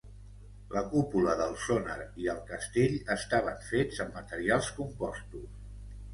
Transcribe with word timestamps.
La 0.75 0.81
cúpula 0.93 1.35
del 1.41 1.53
sònar 1.65 1.97
i 2.23 2.31
el 2.33 2.39
castell 2.47 2.97
estaven 3.17 3.61
fets 3.69 4.01
amb 4.07 4.19
materials 4.23 4.73
compostos. 4.81 5.55